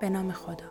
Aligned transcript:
به 0.00 0.10
نام 0.10 0.32
خدا. 0.32 0.64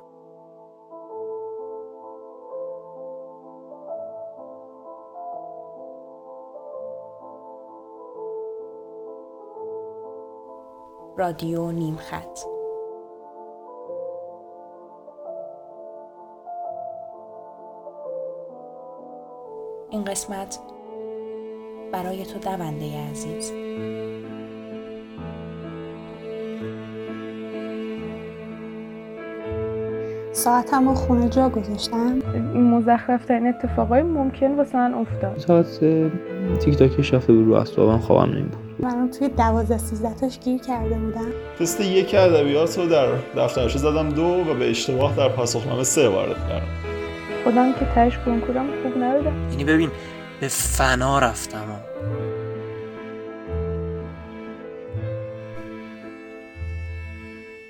رادیو 11.18 11.72
نیمخط 11.72 12.40
این 19.90 20.04
قسمت 20.04 20.60
برای 21.92 22.26
تو 22.26 22.40
دونده 22.40 23.10
عزیز. 23.10 23.69
ساعتم 30.50 30.90
رو 30.90 30.96
خونه 30.96 31.30
جا 31.30 31.50
گذاشتم. 31.50 32.20
این 32.54 32.64
مزخرف 32.70 33.26
ترین 33.26 33.48
اتفاقای 33.48 34.04
ممکن 34.04 34.56
واسه 34.56 34.78
من 34.78 34.94
افتاد. 34.94 35.38
ساعت 35.38 35.80
تیک 36.60 36.78
تاکش 36.78 37.14
رفته 37.14 37.34
بود 37.34 37.48
رو 37.48 37.54
اسبابم 37.54 37.98
خوابم 37.98 38.32
نمی 38.32 38.42
بود 38.42 38.86
من 38.86 39.10
توی 39.20 39.28
دوازده 39.28 39.78
سیزده 39.78 40.14
تاش 40.14 40.40
گیر 40.40 40.62
کرده 40.62 40.96
بودم. 40.96 41.26
تست 41.60 41.82
یک 41.82 42.16
ادبیات 42.16 42.78
رو 42.78 42.86
در 42.86 43.08
دفترش 43.38 43.78
زدم 43.78 44.10
دو 44.10 44.24
و 44.24 44.54
به 44.54 44.70
اشتباه 44.70 45.16
در 45.16 45.30
پاسخنامه 45.30 45.84
سه 45.84 46.10
وارد 46.10 46.48
کردم. 46.50 46.68
خودم 47.44 47.74
که 47.74 47.86
تهش 47.96 48.18
کنکورم 48.26 48.66
خوب 48.84 49.04
ندادم. 49.04 49.34
یعنی 49.52 49.64
ببین 49.64 49.90
به 50.42 50.48
فنا 50.48 51.20
رفتم. 51.20 51.66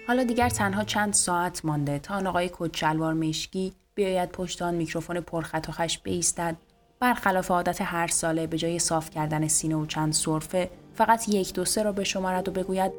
حالا 0.10 0.24
دیگر 0.24 0.50
تنها 0.50 0.84
چند 0.84 1.14
ساعت 1.14 1.66
مانده 1.66 2.00
تا 2.00 2.14
آن 2.14 2.28
آقای 2.28 2.50
کچلوار 2.54 3.14
مشکی 3.14 3.74
بیاید 3.96 4.30
پشت 4.30 4.62
آن 4.62 4.76
میکروفون 4.76 5.20
پرخط 5.20 5.70
و 5.70 5.72
خش 5.72 6.00
بیستد. 6.00 6.56
برخلاف 7.00 7.52
عادت 7.52 7.82
هر 7.82 8.08
ساله 8.08 8.48
به 8.48 8.58
جای 8.58 8.80
صاف 8.80 9.10
کردن 9.10 9.48
سینه 9.48 9.76
و 9.76 9.86
چند 9.86 10.14
صرفه 10.14 10.70
فقط 10.94 11.30
یک 11.30 11.54
دو 11.54 11.66
سه 11.66 11.84
را 11.84 11.92
به 11.92 12.04
شمارد 12.04 12.50
و 12.50 12.52
بگوید. 12.52 12.92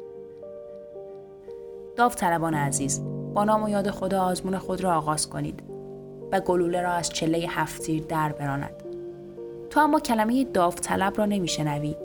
داوطلبان 1.95 2.53
عزیز 2.53 3.01
با 3.33 3.43
نام 3.43 3.63
و 3.63 3.69
یاد 3.69 3.89
خدا 3.89 4.23
آزمون 4.23 4.57
خود 4.57 4.81
را 4.81 4.97
آغاز 4.97 5.29
کنید 5.29 5.63
و 6.31 6.39
گلوله 6.39 6.81
را 6.81 6.91
از 6.91 7.09
چله 7.09 7.45
هفتیر 7.49 8.03
در 8.03 8.31
براند. 8.31 8.83
تو 9.69 9.79
اما 9.79 9.99
کلمه 9.99 10.43
داوطلب 10.43 11.17
را 11.17 11.25
نمیشنوی. 11.25 11.95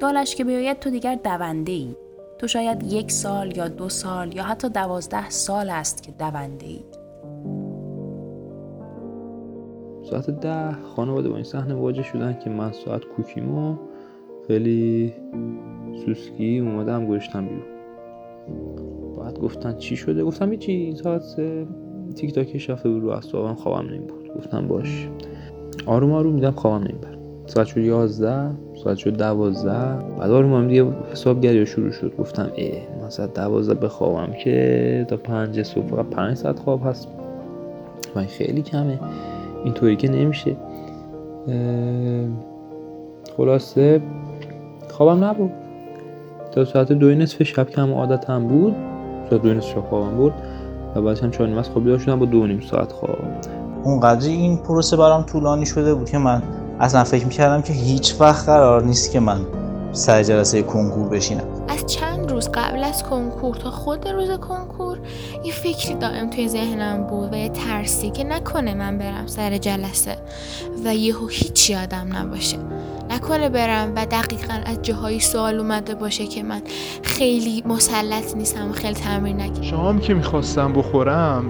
دالش 0.00 0.34
که 0.34 0.44
بیاید 0.44 0.78
تو 0.78 0.90
دیگر 0.90 1.14
دونده 1.14 1.72
ای. 1.72 1.96
تو 2.38 2.48
شاید 2.48 2.92
یک 2.92 3.10
سال 3.12 3.56
یا 3.56 3.68
دو 3.68 3.88
سال 3.88 4.36
یا 4.36 4.42
حتی 4.42 4.68
دوازده 4.68 5.30
سال 5.30 5.70
است 5.70 6.02
که 6.02 6.12
دونده 6.12 6.66
ای 6.66 6.84
ساعت 10.10 10.30
ده 10.30 10.72
خانواده 10.82 11.28
با 11.28 11.34
این 11.34 11.44
صحنه 11.44 11.74
مواجه 11.74 12.02
شدن 12.02 12.38
که 12.44 12.50
من 12.50 12.72
ساعت 12.72 13.04
کوکیمو 13.04 13.76
خیلی 14.46 15.12
سوسکی 16.04 16.58
اومدم 16.58 17.06
گذاشتم 17.06 17.46
بیرون. 17.46 17.64
بعد 19.18 19.38
گفتن 19.38 19.76
چی 19.76 19.96
شده؟ 19.96 20.24
گفتم 20.24 20.50
هیچی 20.50 20.72
این 20.72 20.96
ساعت 20.96 21.36
تیک 22.14 22.34
تاکش 22.34 22.70
رفته 22.70 22.88
بود 22.88 23.02
رو 23.02 23.08
اصابم 23.10 23.54
خوابم 23.54 23.88
نمی 23.88 24.06
بود 24.06 24.34
گفتم 24.36 24.68
باش. 24.68 25.08
آروم 25.86 26.12
آروم 26.12 26.34
میدم 26.34 26.50
خوابم 26.50 26.84
نمیبر 26.84 27.15
ساعت 27.46 27.66
شد 27.66 27.78
یازده 27.78 28.50
ساعت 28.84 28.96
شد 28.96 29.16
دوازده. 29.16 29.94
بعد 30.18 30.30
آروم 30.30 30.52
آروم 30.52 30.68
دیگه 30.68 30.86
حسابگری 31.12 31.66
شروع 31.66 31.90
شد. 31.90 32.12
گفتم 32.18 32.50
اه 32.56 33.02
من 33.02 33.10
ساعت 33.10 33.34
دوازده 33.34 33.74
بخوابم 33.74 34.32
که 34.32 35.06
تا 35.08 35.16
پنج 35.16 35.62
صبح 35.62 35.86
فقط 35.86 36.06
پنج 36.06 36.36
ساعت 36.36 36.58
خواب 36.58 36.86
هست. 36.86 37.08
و 38.16 38.24
خیلی 38.24 38.62
کمه. 38.62 39.00
اینطوری 39.64 39.96
که 39.96 40.10
نمیشه. 40.10 40.56
خلاصه 43.36 44.00
خوابم 44.88 45.24
نبود. 45.24 45.50
تا 46.52 46.64
ساعت 46.64 46.92
دو 46.92 47.14
نصف 47.14 47.42
شب 47.42 47.70
کم 47.70 47.92
عادت 47.92 48.30
هم 48.30 48.48
بود 48.48 48.74
ساعت 49.30 49.42
دو 49.42 49.54
نصف 49.54 49.68
شب 49.68 49.80
خوابم 49.80 50.16
بود. 50.16 50.32
و 50.96 51.02
بعد 51.02 51.18
هم 51.18 51.30
چهار 51.30 51.48
نیم 51.48 51.58
از 51.58 51.68
خواب 51.68 51.84
بیدار 51.84 51.98
شدم 51.98 52.18
با 52.18 52.26
دو 52.26 52.46
نیم 52.46 52.60
ساعت 52.60 52.92
خواب 52.92 53.18
اونقدری 53.84 54.32
این 54.32 54.56
پروسه 54.56 54.96
برام 54.96 55.22
طولانی 55.22 55.66
شده 55.66 55.94
بود 55.94 56.10
که 56.10 56.18
من 56.18 56.42
اصلا 56.80 57.04
فکر 57.04 57.24
می‌کردم 57.24 57.62
که 57.62 57.72
هیچ 57.72 58.14
وقت 58.20 58.48
قرار 58.48 58.82
نیست 58.82 59.12
که 59.12 59.20
من 59.20 59.46
سر 59.92 60.22
جلسه 60.22 60.62
کنکور 60.62 61.08
بشینم. 61.08 61.44
از 61.68 61.86
چند 61.86 62.30
روز 62.30 62.48
قبل 62.48 62.84
از 62.84 63.02
کنکور 63.02 63.54
تا 63.54 63.70
خود 63.70 64.08
روز 64.08 64.30
کنکور 64.30 64.98
یه 65.44 65.52
فکری 65.52 65.94
دائم 65.94 66.30
توی 66.30 66.48
ذهنم 66.48 67.06
بود 67.06 67.32
و 67.32 67.36
یه 67.36 67.48
ترسی 67.48 68.10
که 68.10 68.24
نکنه 68.24 68.74
من 68.74 68.98
برم 68.98 69.26
سر 69.26 69.58
جلسه 69.58 70.16
و 70.84 70.94
یهو 70.94 71.26
هیچ 71.26 71.70
یادم 71.70 72.08
نباشه. 72.16 72.58
نکنه 73.10 73.48
برم 73.48 73.92
و 73.96 74.06
دقیقا 74.06 74.54
از 74.66 74.82
جاهایی 74.82 75.20
سوال 75.20 75.58
اومده 75.58 75.94
باشه 75.94 76.26
که 76.26 76.42
من 76.42 76.62
خیلی 77.02 77.62
مسلط 77.66 78.36
نیستم 78.36 78.70
و 78.70 78.72
خیلی 78.72 78.94
تمرین 78.94 79.40
نکردم. 79.40 79.62
شام 79.62 80.00
که 80.00 80.14
می‌خواستم 80.14 80.72
بخورم 80.72 81.44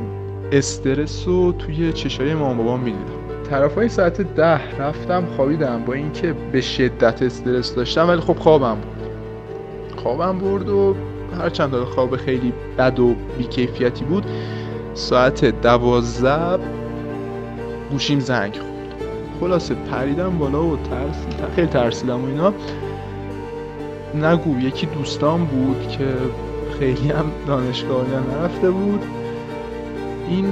استرس 0.53 1.27
رو 1.27 1.53
توی 1.53 1.93
چشای 1.93 2.35
مامان 2.35 2.57
بابام 2.57 2.81
می‌دیدم. 2.81 3.26
طرف 3.51 3.75
های 3.75 3.89
ساعت 3.89 4.21
ده 4.21 4.77
رفتم 4.79 5.27
خوابیدم 5.37 5.83
با 5.87 5.93
اینکه 5.93 6.35
به 6.53 6.61
شدت 6.61 7.23
استرس 7.23 7.75
داشتم 7.75 8.09
ولی 8.09 8.21
خب 8.21 8.37
خوابم 8.39 8.75
بود. 8.75 9.11
خوابم 9.97 10.39
برد 10.39 10.69
و 10.69 10.95
هرچند 11.39 11.75
خواب 11.75 12.17
خیلی 12.17 12.53
بد 12.79 13.01
و 13.01 13.15
بیکیفیتی 13.39 14.05
بود 14.05 14.27
ساعت 14.95 15.45
دوازده 15.45 16.59
گوشیم 17.91 18.21
زنگ 18.21 18.53
خورد. 18.53 18.77
خلاصه 19.41 19.75
پریدم 19.75 20.39
بالا 20.39 20.65
و 20.65 20.77
ترس 20.77 21.27
خیلی 21.57 21.67
ترسیدم 21.67 22.25
و 22.25 22.27
اینا. 22.27 22.53
نگو 24.15 24.61
یکی 24.61 24.87
دوستان 24.87 25.45
بود 25.45 25.89
که 25.89 26.07
خیلی 26.79 27.09
هم 27.09 27.25
دانشگاهی 27.47 28.13
نرفته 28.41 28.71
بود. 28.71 29.03
این 30.29 30.47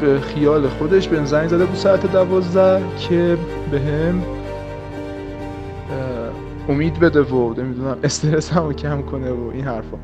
به 0.00 0.20
خیال 0.20 0.68
خودش 0.68 1.08
به 1.08 1.24
زنگ 1.24 1.48
زده 1.48 1.64
بود 1.64 1.76
ساعت 1.76 2.12
دوازده 2.12 2.82
که 2.98 3.38
به 3.70 3.80
هم 3.80 4.22
امید 6.68 7.00
بده 7.00 7.22
و 7.22 7.54
نمی‌دونم 7.60 7.96
استرس 8.02 8.52
هم 8.52 8.72
کم 8.72 9.02
کنه 9.02 9.30
و 9.30 9.50
این 9.52 9.64
حرفا. 9.64 9.96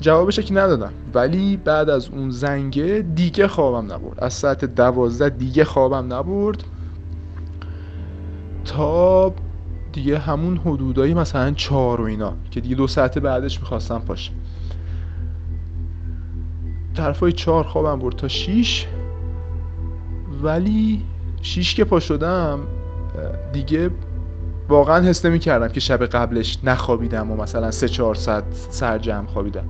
جوابش 0.00 0.40
که 0.40 0.54
ندادم. 0.54 0.92
ولی 1.14 1.56
بعد 1.56 1.90
از 1.90 2.08
اون 2.08 2.30
زنگه 2.30 3.04
دیگه 3.14 3.48
خوابم 3.48 3.92
نبرد. 3.92 4.24
از 4.24 4.34
ساعت 4.34 4.64
دوازده 4.64 5.28
دیگه 5.28 5.64
خوابم 5.64 6.14
نبرد. 6.14 6.64
تا 8.64 9.34
دیگه 9.92 10.18
همون 10.18 10.56
حدودایی 10.56 11.14
مثلا 11.14 11.50
چهار 11.50 12.00
و 12.00 12.04
اینا 12.04 12.32
که 12.50 12.60
دیگه 12.60 12.74
دو 12.74 12.86
ساعت 12.86 13.18
بعدش 13.18 13.60
می‌خواستم 13.60 13.98
پاشم. 13.98 14.32
طرفای 16.94 17.32
چهار 17.32 17.64
خوابم 17.64 17.98
برد 17.98 18.16
تا 18.16 18.28
شیش. 18.28 18.86
ولی 20.42 21.04
شیش 21.42 21.74
که 21.74 21.84
پا 21.84 22.00
شدم 22.00 22.58
دیگه 23.52 23.90
واقعا 24.68 25.04
حس 25.04 25.24
نمی 25.24 25.38
کردم 25.38 25.68
که 25.68 25.80
شب 25.80 26.06
قبلش 26.06 26.58
نخوابیدم 26.64 27.30
و 27.30 27.36
مثلا 27.36 27.70
سه 27.70 27.88
چهار 27.88 28.14
ساعت 28.14 28.44
سرجم 28.70 29.24
خوابیدم. 29.26 29.64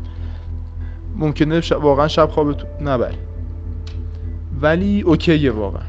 ممکنه 1.17 1.61
شب 1.61 1.85
واقعا 1.85 2.09
شب 2.09 2.29
خوابت 2.31 2.67
نبری 2.81 3.19
ولی 4.61 5.01
اوکیه 5.01 5.51
واقعا. 5.51 5.83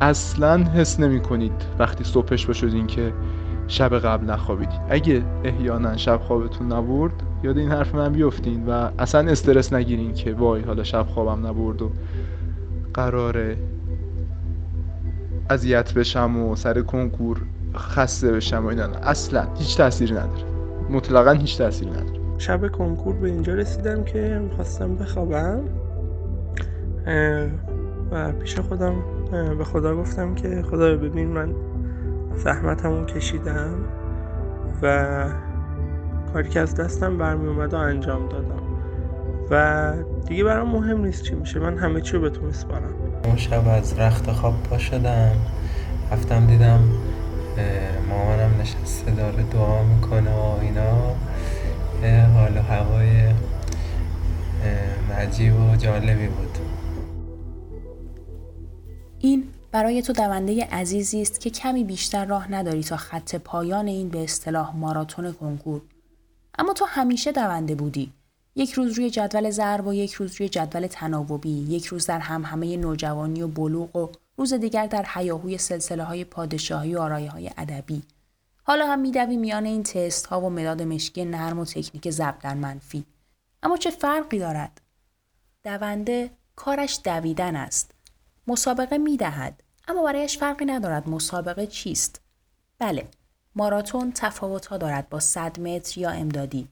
اصلا 0.00 0.64
حس 0.64 1.00
نمی 1.00 1.20
کنید 1.20 1.52
وقتی 1.78 2.04
صبحش 2.04 2.46
باشدین 2.46 2.86
که 2.86 3.12
شب 3.68 3.98
قبل 3.98 4.30
نخوابیدین 4.30 4.80
اگه 4.88 5.22
احیانا 5.44 5.96
شب 5.96 6.20
خوابتون 6.20 6.72
نبرد 6.72 7.22
یاد 7.42 7.58
این 7.58 7.70
حرف 7.70 7.94
من 7.94 8.12
بیفتین 8.12 8.66
و 8.66 8.90
اصلا 8.98 9.30
استرس 9.30 9.72
نگیرین 9.72 10.14
که 10.14 10.32
وای 10.32 10.62
حالا 10.62 10.84
شب 10.84 11.02
خوابم 11.02 11.46
نبرد 11.46 11.82
و 11.82 11.90
قراره 12.94 13.56
اذیت 15.50 15.94
بشم 15.94 16.36
و 16.36 16.56
سر 16.56 16.80
کنکور 16.80 17.40
خسته 17.76 18.32
بشم 18.32 18.64
و 18.64 18.66
اینا. 18.66 18.84
اصلا 18.84 19.46
هیچ 19.58 19.76
تاثیری 19.76 20.12
نداره. 20.12 20.44
مطلقا 20.90 21.30
هیچ 21.30 21.58
تاثیری 21.58 21.90
نداره. 21.90 22.20
شب 22.38 22.68
کنکور 22.68 23.14
به 23.14 23.28
اینجا 23.28 23.54
رسیدم 23.54 24.04
که 24.04 24.40
می‌خواستم 24.44 24.96
بخوابم. 24.96 25.60
و 28.10 28.32
پیش 28.32 28.58
خودم 28.58 28.94
به 29.58 29.64
خدا 29.64 29.96
گفتم 29.96 30.34
که 30.34 30.62
خدا 30.70 30.96
ببین 30.96 31.28
من 31.28 31.54
زحمتمون 32.34 33.06
کشیدم 33.06 33.74
و 34.82 35.24
کاری 36.32 36.48
که 36.48 36.60
از 36.60 36.74
دستم 36.74 37.18
برمی 37.18 37.48
اومد 37.48 37.74
و 37.74 37.76
انجام 37.76 38.28
دادم. 38.28 38.62
و 39.50 39.92
دیگه 40.26 40.44
برام 40.44 40.68
مهم 40.68 41.04
نیست 41.04 41.22
چی 41.22 41.34
میشه 41.34 41.60
من 41.60 41.78
همه 41.78 42.00
چی 42.00 42.12
رو 42.12 42.20
به 42.20 42.30
تو 42.30 42.42
میسپارم. 42.42 42.94
اون 43.24 43.36
شب 43.36 43.68
از 43.68 43.98
رخت 43.98 44.32
خواب 44.32 44.62
پا 44.62 44.78
شدم. 44.78 45.32
رفتم 46.12 46.46
دیدم 46.46 46.80
مامانم 48.08 48.60
نشسته 48.60 49.10
داره 49.10 49.42
دعا 49.42 49.82
می‌کنه 49.82 50.30
و 50.30 50.58
اینا. 50.60 51.16
حال 52.34 52.56
و 52.56 52.62
هوای 52.62 53.34
عجیب 55.18 55.60
و 55.60 55.76
جالبی 55.76 56.26
بود. 56.26 56.58
این 59.18 59.44
برای 59.72 60.02
تو 60.02 60.12
دونده 60.12 60.64
عزیزی 60.72 61.22
است 61.22 61.40
که 61.40 61.50
کمی 61.50 61.84
بیشتر 61.84 62.24
راه 62.24 62.52
نداری 62.52 62.82
تا 62.82 62.96
خط 62.96 63.36
پایان 63.36 63.86
این 63.86 64.08
به 64.08 64.24
اصطلاح 64.24 64.76
ماراتون 64.76 65.32
کنکور 65.32 65.80
اما 66.58 66.72
تو 66.72 66.84
همیشه 66.84 67.32
دونده 67.32 67.74
بودی. 67.74 68.12
یک 68.56 68.72
روز 68.72 68.92
روی 68.92 69.10
جدول 69.10 69.50
ضرب 69.50 69.86
و 69.86 69.94
یک 69.94 70.12
روز 70.12 70.36
روی 70.36 70.48
جدول 70.48 70.86
تناوبی. 70.86 71.50
یک 71.50 71.86
روز 71.86 72.06
در 72.06 72.18
هم 72.18 72.44
همه 72.44 72.76
نوجوانی 72.76 73.42
و 73.42 73.48
بلوغ 73.48 73.96
و 73.96 74.12
روز 74.36 74.54
دیگر 74.54 74.86
در 74.86 75.02
حیاهوی 75.02 75.58
سلسله 75.58 76.04
های 76.04 76.24
پادشاهی 76.24 76.94
و 76.94 77.00
آرایه 77.00 77.30
های 77.30 77.50
ادبی. 77.56 78.02
حالا 78.62 78.86
هم 78.86 78.98
میدوی 78.98 79.36
میان 79.36 79.64
این 79.64 79.82
تست 79.82 80.26
ها 80.26 80.40
و 80.40 80.50
مداد 80.50 80.82
مشکی 80.82 81.24
نرم 81.24 81.58
و 81.58 81.64
تکنیک 81.64 82.08
در 82.42 82.54
منفی. 82.54 83.04
اما 83.62 83.76
چه 83.76 83.90
فرقی 83.90 84.38
دارد؟ 84.38 84.80
دونده 85.64 86.30
کارش 86.56 87.00
دویدن 87.04 87.56
است. 87.56 87.90
مسابقه 88.46 88.98
می‌دهد. 88.98 89.62
اما 89.88 90.02
برایش 90.02 90.38
فرقی 90.38 90.64
ندارد 90.64 91.08
مسابقه 91.08 91.66
چیست. 91.66 92.20
بله 92.78 93.08
ماراتون 93.58 94.12
تفاوت 94.14 94.66
ها 94.66 94.76
دارد 94.76 95.08
با 95.08 95.20
100 95.20 95.60
متر 95.60 96.00
یا 96.00 96.10
امدادی. 96.10 96.68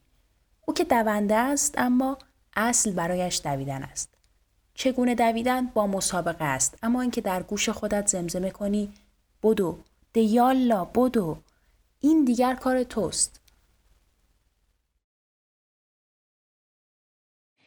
او 0.67 0.75
که 0.75 0.85
دونده 0.85 1.35
است 1.35 1.75
اما 1.79 2.19
اصل 2.57 2.93
برایش 2.93 3.41
دویدن 3.45 3.83
است. 3.83 4.09
چگونه 4.75 5.15
دویدن؟ 5.15 5.67
با 5.67 5.87
مسابقه 5.87 6.45
است. 6.45 6.79
اما 6.83 7.01
اینکه 7.01 7.21
در 7.21 7.43
گوش 7.43 7.69
خودت 7.69 8.07
زمزمه 8.07 8.51
کنی 8.51 8.93
بدو 9.43 9.79
دیالا 10.13 10.85
بدو 10.85 11.37
این 12.01 12.25
دیگر 12.25 12.55
کار 12.55 12.83
توست. 12.83 13.41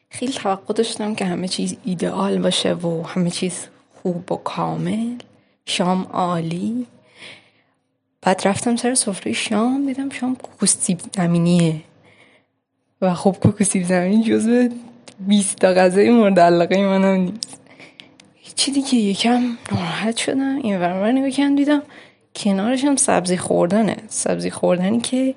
خیلی 0.09 0.33
توقع 0.33 0.73
داشتم 0.73 1.15
که 1.15 1.25
همه 1.25 1.47
چیز 1.47 1.75
ایدئال 1.83 2.41
باشه 2.41 2.73
و 2.73 3.03
همه 3.03 3.29
چیز 3.29 3.67
خوب 3.93 4.31
و 4.31 4.35
کامل. 4.35 5.17
شام 5.65 6.03
عالی. 6.03 6.87
بعد 8.21 8.41
رفتم 8.45 8.75
سر 8.75 8.93
سفره 8.93 9.33
شام 9.33 9.85
دیدم 9.85 10.09
شام 10.09 10.35
کوکوسیب 10.35 10.99
زمینیه. 11.15 11.75
و 13.01 13.13
خب 13.13 13.35
کوکوسیب 13.41 13.83
زمینی 13.83 14.23
جزو 14.23 14.69
20 15.19 15.55
تا 15.55 15.73
غذای 15.73 16.09
مورد 16.09 16.39
علاقه 16.39 16.77
منم 16.85 17.21
نیست. 17.21 17.59
هیچی 18.35 18.71
دیگه 18.71 18.95
یکم 18.95 19.41
ناراحت 19.71 20.17
شدم. 20.17 20.55
این 20.63 20.79
ورمر 20.79 21.11
نگاه 21.11 21.29
کردم 21.29 21.55
دیدم 21.55 21.81
کنارش 22.35 22.83
هم 22.83 22.95
سبزی 22.95 23.37
خوردنه. 23.37 23.95
سبزی 24.07 24.51
خوردنی 24.51 24.99
که 24.99 25.35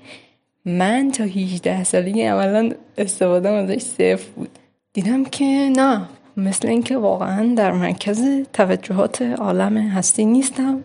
من 0.65 1.11
تا 1.11 1.25
18 1.25 1.85
سالگی 1.85 2.23
عملا 2.23 2.71
استفاده 2.99 3.49
ازش 3.49 3.83
صفر 3.83 4.31
بود. 4.37 4.59
دیدم 4.93 5.25
که 5.25 5.45
نه 5.77 6.09
مثل 6.37 6.69
اینکه 6.69 6.97
واقعا 6.97 7.55
در 7.55 7.73
مرکز 7.73 8.23
توجهات 8.53 9.23
عالم 9.23 9.77
هستی 9.77 10.25
نیستم. 10.25 10.85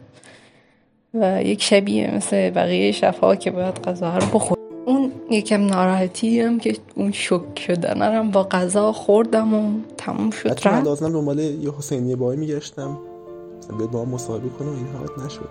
و 1.21 1.43
یک 1.43 1.63
شبیه 1.63 2.15
مثل 2.15 2.49
بقیه 2.49 2.91
شبها 2.91 3.35
که 3.35 3.51
باید 3.51 3.79
غذا 3.81 4.17
رو 4.17 4.25
بخور 4.33 4.57
اون 4.85 5.11
یکم 5.31 5.65
ناراحتی 5.65 6.41
هم 6.41 6.59
که 6.59 6.75
اون 6.95 7.11
شک 7.11 7.59
شدن 7.67 8.01
هم 8.01 8.31
با 8.31 8.43
غذا 8.43 8.91
خوردم 8.91 9.53
و 9.53 9.79
تموم 9.97 10.29
شد. 10.29 10.49
رفت. 10.49 10.67
من 10.67 10.81
لازم 10.81 11.13
دنبال 11.13 11.39
یه 11.39 11.71
حسینی 11.77 12.15
بای 12.15 12.37
میگشتم. 12.37 12.97
مثلا 13.57 13.77
بیاد 13.77 13.91
با 13.91 14.01
هم 14.01 14.09
مصاحبه 14.09 14.49
کنه 14.49 14.67
و 14.69 14.73
این 14.73 14.87
حالت 14.97 15.25
نشد. 15.25 15.49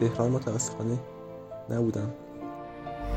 تهران 0.00 0.30
متاسفانه 0.30 0.98
نبودم. 1.70 2.10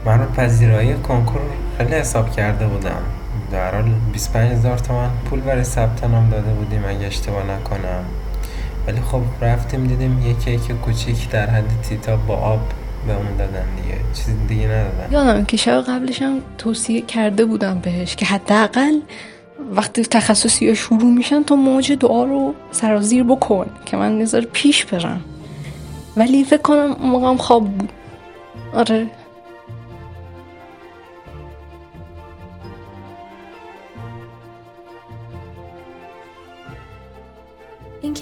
من 0.05 0.19
رو 0.19 0.25
پذیرایی 0.25 0.93
کنکور 0.93 1.41
خیلی 1.77 1.91
حساب 1.91 2.31
کرده 2.31 2.67
بودم. 2.67 3.03
در 3.51 3.75
حال 3.75 3.91
25 4.13 4.51
هزار 4.51 4.77
تومن 4.77 5.09
پول 5.29 5.39
برای 5.39 5.63
ثبت 5.63 6.03
نام 6.03 6.29
داده 6.29 6.53
بودیم. 6.53 6.83
اگه 6.87 7.07
اشتباه 7.07 7.43
نکنم. 7.43 8.05
ولی 8.87 9.01
خب 9.01 9.21
رفتیم 9.41 9.87
دیدیم 9.87 10.21
یه 10.27 10.33
کیک 10.33 10.71
کوچیک 10.71 11.29
در 11.29 11.49
حد 11.49 11.81
تیتا 11.89 12.17
با 12.17 12.35
آب 12.35 12.59
به 13.07 13.13
اون 13.13 13.37
دادن 13.37 13.65
دیگه. 13.75 13.97
چیز 14.13 14.25
دیگه 14.47 14.67
ندادن. 14.67 15.07
یادم 15.11 15.45
که 15.45 15.57
شب 15.57 15.81
قبلش 15.81 16.21
هم 16.21 16.41
توصیه 16.57 17.01
کرده 17.01 17.45
بودم 17.45 17.79
بهش 17.79 18.15
که 18.15 18.25
حداقل 18.25 18.99
وقتی 19.71 20.03
تخصصی 20.03 20.75
شروع 20.75 21.03
میشن 21.03 21.43
تو 21.43 21.55
موج 21.55 21.91
دعا 21.91 22.23
رو 22.23 22.53
سرازیر 22.71 23.23
بکن 23.23 23.65
که 23.85 23.97
من 23.97 24.17
نظر 24.17 24.41
پیش 24.53 24.85
برم. 24.85 25.21
ولی 26.17 26.43
فکر 26.43 26.61
کنم 26.61 26.95
موقعم 26.99 27.37
خواب 27.37 27.65
بود. 27.77 27.89
آره. 28.73 29.07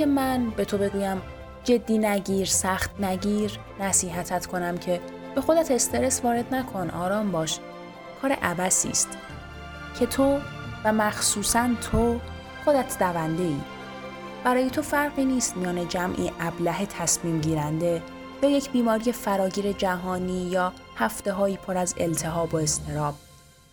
اینکه 0.01 0.21
من 0.21 0.49
به 0.49 0.65
تو 0.65 0.77
بگویم 0.77 1.21
جدی 1.63 1.97
نگیر 1.97 2.45
سخت 2.45 3.01
نگیر 3.01 3.59
نصیحتت 3.79 4.45
کنم 4.45 4.77
که 4.77 5.01
به 5.35 5.41
خودت 5.41 5.71
استرس 5.71 6.23
وارد 6.23 6.55
نکن 6.55 6.89
آرام 6.89 7.31
باش. 7.31 7.59
کار 8.21 8.31
عبسی 8.31 8.89
است 8.89 9.09
که 9.99 10.05
تو 10.05 10.39
و 10.83 10.93
مخصوصا 10.93 11.69
تو 11.91 12.19
خودت 12.65 12.99
دونده 12.99 13.43
ای 13.43 13.55
برای 14.43 14.69
تو 14.69 14.81
فرقی 14.81 15.25
نیست 15.25 15.57
میان 15.57 15.87
جمعی 15.87 16.31
ابله 16.39 16.85
تصمیم 16.85 17.41
گیرنده 17.41 18.01
یا 18.43 18.49
یک 18.49 18.71
بیماری 18.71 19.11
فراگیر 19.11 19.71
جهانی 19.71 20.43
یا 20.43 20.73
هفته 20.95 21.33
هایی 21.33 21.57
پر 21.57 21.77
از 21.77 21.95
التهاب 21.97 22.53
و 22.53 22.57
استراب. 22.57 23.15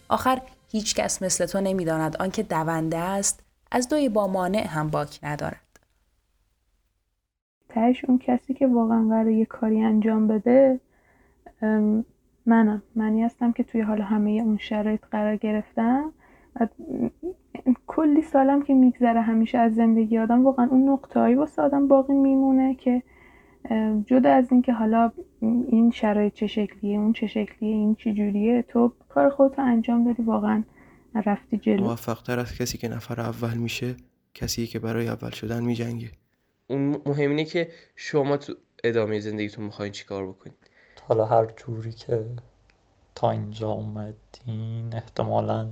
آخر 0.09 0.41
هیچ 0.69 0.95
کس 0.95 1.23
مثل 1.23 1.47
تو 1.47 1.61
نمی‌داند 1.61 2.17
آنکه 2.17 2.43
دونده 2.43 2.99
است 2.99 3.41
از 3.71 3.89
دوی 3.89 4.09
با 4.09 4.27
مانع 4.27 4.67
هم 4.67 4.89
باک 4.89 5.19
ندارد. 5.23 5.68
تهش 7.79 8.05
اون 8.05 8.19
کسی 8.19 8.55
که 8.55 8.67
واقعا 8.67 9.09
قرار 9.09 9.29
یه 9.29 9.45
کاری 9.45 9.81
انجام 9.81 10.29
بده 10.29 10.81
منم. 12.47 12.83
منی 12.95 13.23
هستم 13.23 13.53
که 13.53 13.63
توی 13.63 13.81
حال 13.81 14.01
همه 14.01 14.31
اون 14.31 14.57
شرایط 14.57 15.01
قرار 15.11 15.37
گرفتم. 15.37 16.13
و 16.61 16.69
کلی 17.87 18.23
سالم 18.23 18.63
که 18.63 18.75
میگذره 18.75 19.21
همیشه 19.21 19.59
از 19.59 19.75
زندگی 19.75 20.19
آدم 20.19 20.45
واقعا 20.45 20.67
اون 20.67 20.89
نقطههایی 20.89 21.35
واسه 21.35 21.63
آدم 21.63 21.89
باقی 21.89 22.13
میمونه 22.13 22.75
که 22.75 23.03
جدا 24.07 24.33
از 24.33 24.53
اینکه 24.53 24.73
حالا 24.73 25.13
این 25.41 25.91
شرایط 25.91 26.33
چه 26.33 26.47
شکلیه 26.47 26.99
اون 26.99 27.13
چه 27.13 27.27
شکلیه 27.27 27.75
این 27.75 27.95
چه 27.95 28.13
جوریه 28.13 28.63
تو 28.63 28.93
کار 29.09 29.31
خودتو 29.31 29.63
انجام 29.63 30.05
دادی 30.05 30.23
واقعا 30.23 30.63
رفتی 31.27 31.57
جلو. 31.57 31.85
موفق 31.85 32.23
تر 32.23 32.39
از 32.39 32.59
کسی 32.59 32.79
که 32.79 32.89
نفر 32.89 33.21
اول 33.21 33.57
میشه 33.57 33.97
کسی 34.35 34.67
که 34.67 34.79
برای 34.79 35.09
اول 35.09 35.31
شدن 35.31 35.65
میجنگه. 35.65 36.09
اون 36.69 37.03
مهم 37.07 37.31
اینه 37.31 37.45
که 37.45 37.71
شما 37.97 38.37
تو 38.37 38.55
ادامه 38.85 39.21
زندگیتون 39.21 39.65
می‌خواین 39.65 39.93
چیکار 39.93 40.27
بکنید 40.27 40.71
حالا 41.09 41.25
هر 41.25 41.47
جوری 41.47 41.93
که 41.93 42.27
تا 43.15 43.31
اینجا 43.31 43.71
اومدین 43.71 44.95
احتمالا 44.95 45.71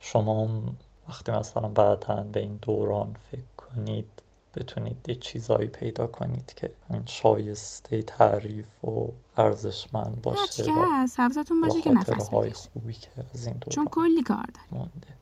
شما 0.00 0.62
وقتی 1.08 1.32
مثلا 1.32 1.68
بعدا 1.68 2.28
به 2.32 2.40
این 2.40 2.58
دوران 2.62 3.16
فکر 3.30 3.40
کنید 3.56 4.08
بتونید 4.54 5.08
یه 5.08 5.14
چیزایی 5.14 5.68
پیدا 5.68 6.06
کنید 6.06 6.52
که 6.56 6.72
این 6.90 7.02
شایسته 7.06 8.02
تعریف 8.02 8.84
و 8.84 9.12
ارزشمند 9.36 10.22
باشه 10.22 10.64
که 10.64 10.72
سبزتون 11.08 11.60
باشه 11.60 11.80
که 11.80 11.90
نفس 11.90 12.30
خوبی 12.54 12.92
که 12.92 13.08
از 13.34 13.46
این 13.46 13.56
دوران 13.56 13.74
چون 13.74 13.84
کلی 13.84 14.22
کار 14.22 14.46
داریم 14.54 14.70
مونده. 14.70 15.16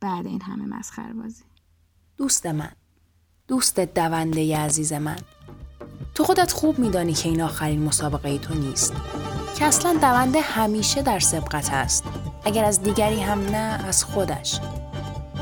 بعد 0.00 0.26
این 0.26 0.40
همه 0.42 0.78
مسخره 0.78 1.12
بازی. 1.12 1.44
دوست 2.16 2.46
من. 2.46 2.72
دوست 3.48 3.80
دونده 3.80 4.56
عزیز 4.56 4.92
من. 4.92 5.18
تو 6.14 6.24
خودت 6.24 6.52
خوب 6.52 6.78
میدانی 6.78 7.12
که 7.12 7.28
این 7.28 7.42
آخرین 7.42 7.82
مسابقه 7.82 8.38
تو 8.38 8.54
نیست. 8.54 8.92
که 9.58 9.64
اصلا 9.64 9.92
دونده 9.92 10.40
همیشه 10.40 11.02
در 11.02 11.18
سبقت 11.18 11.72
است. 11.72 12.04
اگر 12.44 12.64
از 12.64 12.82
دیگری 12.82 13.20
هم 13.20 13.40
نه 13.40 13.86
از 13.88 14.04
خودش. 14.04 14.60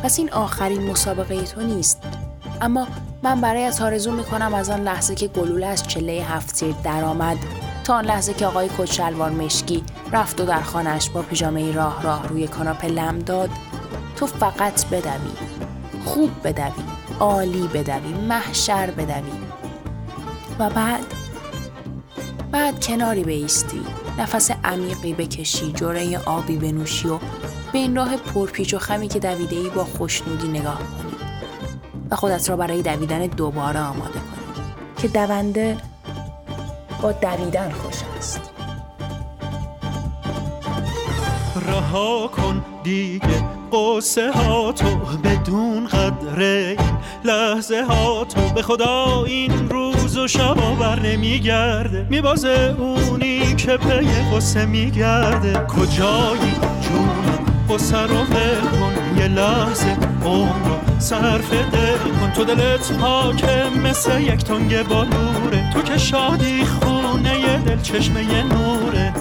پس 0.03 0.19
این 0.19 0.33
آخرین 0.33 0.91
مسابقه 0.91 1.43
تو 1.43 1.61
نیست. 1.61 1.99
اما 2.61 2.87
من 3.23 3.41
برای 3.41 3.73
آرزو 3.81 4.13
می‌کنم 4.13 4.55
از 4.55 4.71
آن 4.71 4.81
لحظه 4.81 5.15
که 5.15 5.29
گلوله 5.29 5.67
از 5.67 5.87
چله 5.87 6.13
هفت 6.13 6.55
تیر 6.55 6.75
درآمد 6.85 7.39
تا 7.85 7.95
آن 7.95 8.05
لحظه 8.05 8.35
که 8.35 8.47
آقای 8.47 8.71
کچلوار 8.79 9.31
مشکی 9.31 9.85
رفت 10.13 10.41
و 10.41 10.45
در 10.45 10.63
خانهش 10.63 11.09
با 11.09 11.23
پیژامه 11.23 11.73
راه 11.73 12.03
راه 12.03 12.29
روی 12.29 12.49
کاناپه 12.49 12.89
لم 12.89 13.19
داد. 13.19 13.51
تو 14.17 14.27
فقط 14.27 14.87
بدوی. 14.87 15.33
خوب 16.05 16.31
بدوی. 16.45 16.92
عالی 17.21 17.69
بدوی 17.69 18.13
محشر 18.13 18.91
بدوی 18.91 19.33
و 20.59 20.71
بعد 20.71 21.05
بعد 22.53 22.85
کناری 22.85 23.25
بیستی 23.25 23.81
نفس 24.19 24.51
عمیقی 24.65 25.15
بکشی 25.15 25.73
جوره 25.73 26.19
آبی 26.19 26.57
بنوشی 26.57 27.09
و 27.09 27.19
به 27.73 27.79
این 27.79 27.97
راه 27.97 28.17
پرپیچ 28.17 28.75
و 28.75 28.79
خمی 28.79 29.09
که 29.09 29.19
دویده 29.19 29.57
ای 29.57 29.71
با 29.71 29.85
خوشنودی 29.85 30.49
نگاه 30.49 30.79
کنی. 30.79 31.13
و 32.11 32.17
خودت 32.17 32.51
را 32.51 32.57
برای 32.57 32.83
دویدن 32.83 33.27
دوباره 33.27 33.81
آماده 33.81 34.13
کنی. 34.13 34.65
که 34.97 35.09
دونده 35.09 35.77
با 37.03 37.13
دویدن 37.13 37.71
خوش 37.71 37.97
است. 38.19 38.41
رها 41.67 42.29
کن 42.29 42.65
دیگه. 42.83 43.52
قصه 43.73 44.33
ها 44.33 44.73
تو 44.73 44.97
بدون 45.25 45.87
قدر 45.87 46.77
لحظه 47.25 47.83
ها 47.83 48.25
تو 48.25 48.41
به 48.55 48.63
خدا 48.63 49.25
این 49.25 49.69
روز 49.69 50.19
و 50.19 50.29
شب 50.29 50.57
بر 50.81 51.01
نمیگرده. 51.01 52.07
میبازه 52.11 52.77
اونی 52.79 53.55
که 53.55 53.77
پی 53.77 54.37
قصه 54.37 54.67
میگرده. 54.67 55.53
کجایی 55.53 56.53
جون 56.81 57.09
قصه 57.71 58.01
رو 58.01 58.25
کن 58.25 59.19
یه 59.19 59.29
لحظه 59.29 59.97
عمر 60.25 60.69
رو 60.69 60.99
صرف 60.99 61.51
دل 61.53 61.99
کن. 62.21 62.33
تو 62.37 62.45
دلت 62.45 62.93
پاکه 62.93 63.65
مثل 63.85 64.21
یک 64.21 64.45
تنگ 64.45 64.89
بالوره 64.89 65.71
تو 65.75 65.83
که 65.83 65.99
شادی 65.99 66.65
خونه 66.65 67.59
دل 67.59 67.81
چشمه 67.81 68.43
نوره. 68.43 69.15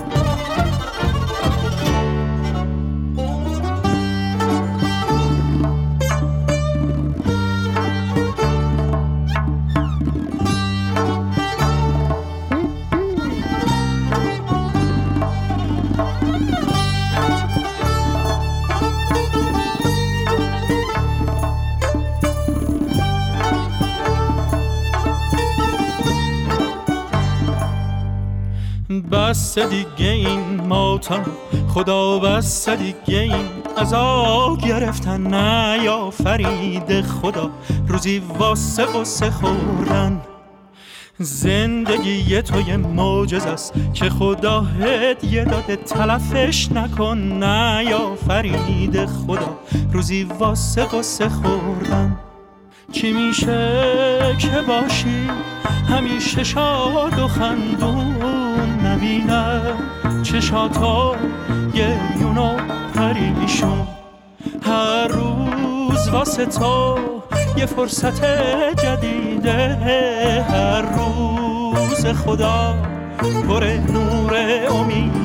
بس 29.32 29.60
دیگه 29.60 30.10
این 30.10 30.62
ماتم 30.68 31.26
خدا 31.74 32.20
بس 32.20 32.70
دیگه 32.70 33.20
این 33.20 33.46
عذاب 33.78 34.62
گرفتن 34.62 35.22
نه 35.22 35.84
یا 35.84 36.10
فرید 36.10 37.02
خدا. 37.02 37.50
روزی 37.88 38.22
واسه 38.40 38.86
قصه 38.86 39.30
خوردن 39.32 40.22
زندگی 41.20 42.42
تو 42.42 42.62
یه 42.62 42.78
معجز 42.78 43.46
است 43.46 43.74
که 43.94 44.10
خدا 44.10 44.62
هدیه 44.62 45.46
داده 45.46 45.76
تلفش 45.76 46.72
نکن 46.72 47.18
نه 47.18 47.86
یا 47.86 48.16
فرید 48.28 49.06
خدا. 49.06 49.60
روزی 49.92 50.24
واسه 50.24 50.84
قصه 50.84 51.30
خوردن. 51.30 52.20
چی 52.92 53.14
میشه 53.14 54.36
که 54.40 54.62
باشی؟ 54.68 55.30
همیشه 55.90 56.44
شاد 56.44 57.20
و 57.20 57.28
خندون. 57.28 58.81
نبینه 59.02 59.62
چشاتا 60.24 61.16
گریون 61.74 62.38
و 62.38 62.58
پریشون. 62.96 63.88
هر 64.62 65.08
روز 65.08 66.10
واسه 66.10 66.46
تو 66.46 66.98
یه 67.58 67.66
فرصت 67.66 68.26
جدیده. 68.84 69.78
هر 70.50 70.82
روز 70.82 72.06
خدا 72.06 72.76
پر 73.48 73.64
نور 73.64 74.34
امیده 74.70 75.21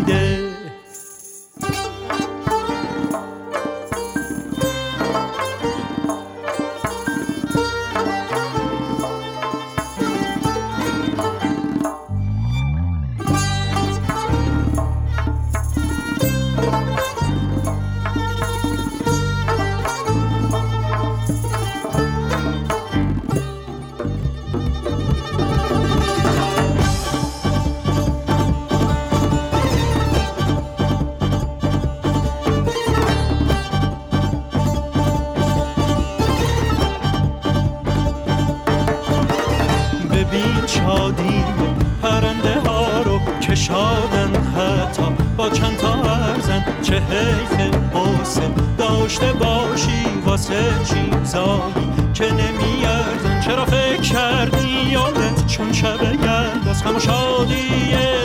حیف 47.17 47.75
قصه 47.95 48.43
داشته 48.79 49.33
باشی 49.33 50.05
واسه 50.27 50.63
چیزایی 50.85 51.89
که 52.15 52.25
نمیارزن. 52.33 53.41
چرا 53.41 53.65
فکر 53.65 54.01
کردی 54.01 54.69
یادت 54.91 55.47
چون 55.47 55.73
شب 55.73 56.01
گرد 56.03 56.69
از 56.71 56.85
غم 56.85 56.97
و 56.97 57.01
شادی 57.01 57.69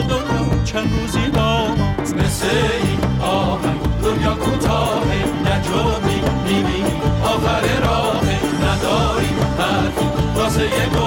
دنیا 0.09 0.63
چند 0.65 0.89
روزی 1.01 1.29
با 1.33 1.67
ماست 1.67 2.15
مثل 2.15 2.47
این 2.83 3.21
آهنگ 3.21 3.79
دنیا 4.03 4.33
کوتاه 4.33 5.03
نجومی 5.45 6.21
می‌بینی 6.45 6.83
آخر 7.23 7.79
راه 7.85 8.23
نداری 8.63 9.29
حرفی 9.59 10.05
واسه 10.35 10.61
یه 10.63 11.00